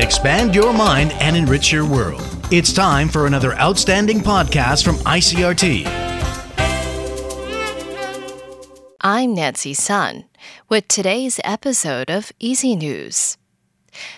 [0.00, 2.22] Expand your mind and enrich your world.
[2.50, 5.84] It's time for another outstanding podcast from ICRT.
[9.02, 10.24] I'm Nancy Sun
[10.70, 13.36] with today's episode of EZ News.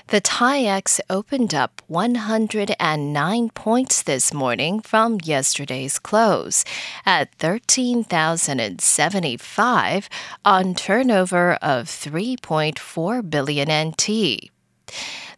[0.07, 6.65] The TAIEX opened up 109 points this morning from yesterday's close
[7.05, 10.09] at 13,075
[10.45, 14.49] on turnover of 3.4 billion NT.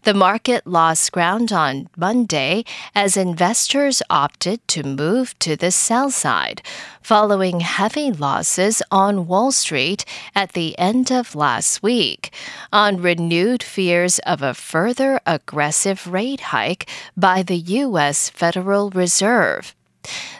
[0.04, 6.60] The market lost ground on Monday as investors opted to move to the sell side,
[7.00, 10.04] following heavy losses on Wall Street
[10.34, 12.34] at the end of last week,
[12.70, 16.86] on renewed fears of a further aggressive rate hike
[17.16, 18.28] by the U.S.
[18.28, 19.74] Federal Reserve.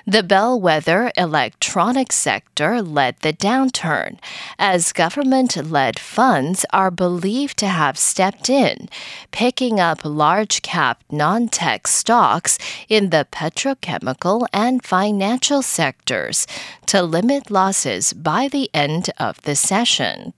[0.07, 4.19] The bellwether electronics sector led the downturn,
[4.59, 8.89] as government led funds are believed to have stepped in,
[9.31, 16.47] picking up large cap non tech stocks in the petrochemical and financial sectors
[16.87, 20.35] to limit losses by the end of the session.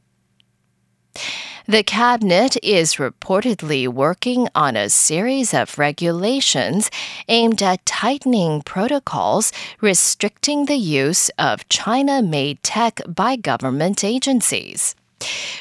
[1.69, 6.92] The cabinet is reportedly working on a series of regulations
[7.27, 9.50] aimed at tightening protocols
[9.81, 14.94] restricting the use of China made tech by government agencies.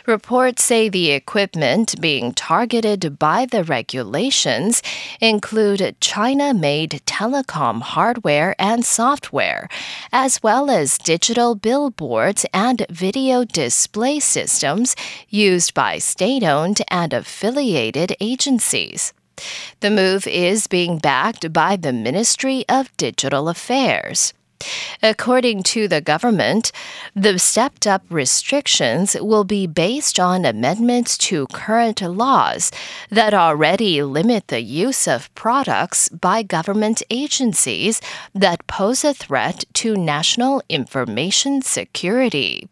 [0.05, 4.83] Reports say the equipment being targeted by the regulations
[5.19, 9.67] include China made telecom hardware and software,
[10.11, 14.95] as well as digital billboards and video display systems
[15.27, 19.11] used by state owned and affiliated agencies.
[19.79, 24.33] The move is being backed by the Ministry of Digital Affairs.
[25.03, 26.71] According to the government,
[27.15, 32.71] the stepped up restrictions will be based on amendments to current laws
[33.09, 38.01] that already limit the use of products by government agencies
[38.33, 42.69] that pose a threat to national information security.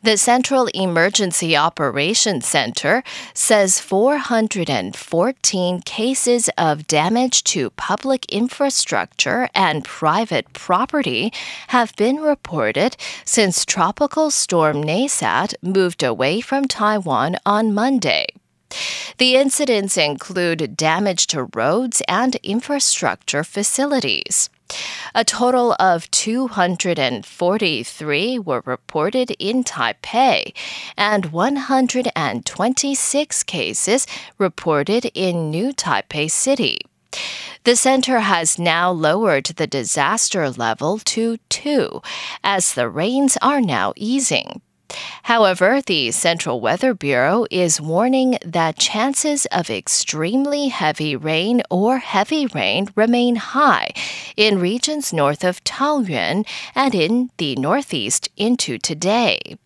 [0.00, 3.02] The Central Emergency Operations Center
[3.34, 11.32] says 414 cases of damage to public infrastructure and private property
[11.68, 18.28] have been reported since Tropical Storm Nesat moved away from Taiwan on Monday.
[19.18, 24.50] The incidents include damage to roads and infrastructure facilities.
[25.14, 30.52] A total of 243 were reported in Taipei
[30.96, 34.06] and 126 cases
[34.36, 36.80] reported in New Taipei City.
[37.64, 42.02] The center has now lowered the disaster level to 2
[42.44, 44.60] as the rains are now easing.
[45.28, 52.46] However, the Central Weather Bureau is warning that chances of extremely heavy rain or heavy
[52.46, 53.92] rain remain high
[54.38, 59.58] in regions north of Taoyuan and in the northeast into today.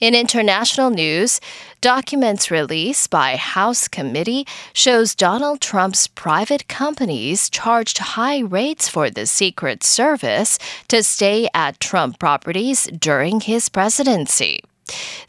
[0.00, 1.40] In international news,
[1.80, 9.26] documents released by House committee shows Donald Trump's private companies charged high rates for the
[9.26, 14.60] Secret Service to stay at Trump properties during his presidency.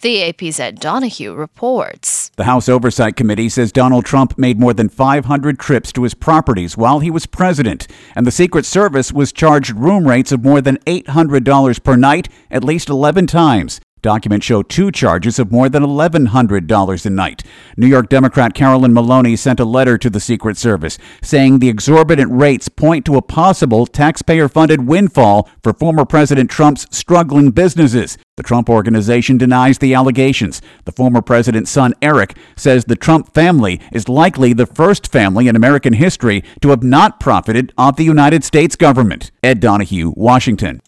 [0.01, 2.31] The AP's Ed Donahue reports.
[2.35, 6.75] The House Oversight Committee says Donald Trump made more than 500 trips to his properties
[6.75, 10.77] while he was president, and the Secret Service was charged room rates of more than
[10.87, 13.79] $800 per night at least 11 times.
[14.01, 17.43] Documents show two charges of more than $1,100 a night.
[17.77, 22.31] New York Democrat Carolyn Maloney sent a letter to the Secret Service saying the exorbitant
[22.31, 28.17] rates point to a possible taxpayer funded windfall for former President Trump's struggling businesses.
[28.37, 30.63] The Trump organization denies the allegations.
[30.85, 35.55] The former president's son, Eric, says the Trump family is likely the first family in
[35.55, 39.29] American history to have not profited off the United States government.
[39.43, 40.81] Ed Donahue, Washington.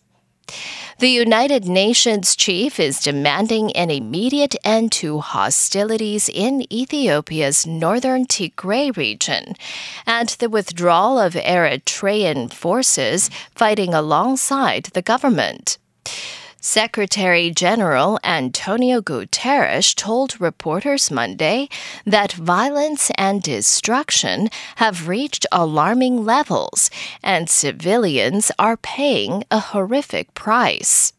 [0.99, 8.95] The United Nations chief is demanding an immediate end to hostilities in Ethiopia's northern Tigray
[8.95, 9.55] region
[10.05, 15.77] and the withdrawal of Eritrean forces fighting alongside the government.
[16.65, 21.67] Secretary General Antonio Guterres told reporters Monday
[22.05, 26.89] that violence and destruction have reached alarming levels
[27.21, 31.11] and civilians are paying a horrific price.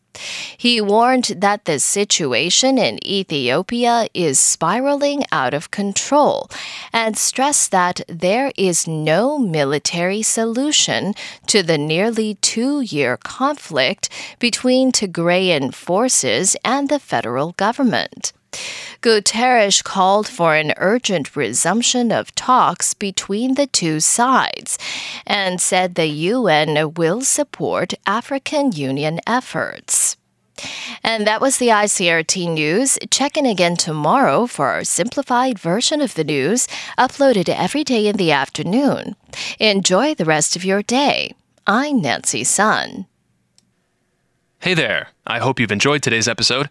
[0.56, 6.48] He warned that the situation in Ethiopia is spiraling out of control
[6.92, 11.14] and stressed that there is no military solution
[11.46, 14.08] to the nearly two year conflict
[14.38, 18.32] between Tigrayan forces and the federal government.
[19.04, 24.78] Guterres called for an urgent resumption of talks between the two sides
[25.26, 30.16] and said the UN will support African Union efforts.
[31.02, 32.98] And that was the ICRT news.
[33.10, 36.66] Check in again tomorrow for our simplified version of the news,
[36.96, 39.16] uploaded every day in the afternoon.
[39.60, 41.34] Enjoy the rest of your day.
[41.66, 43.04] I'm Nancy Sun.
[44.60, 45.08] Hey there.
[45.26, 46.70] I hope you've enjoyed today's episode.